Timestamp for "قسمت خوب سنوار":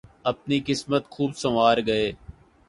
0.67-1.77